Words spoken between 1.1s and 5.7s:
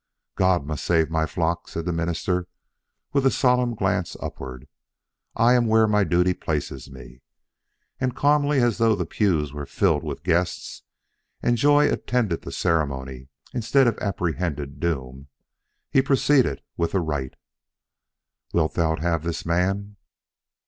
my flock," said the minister with a solemn glance upward. "I am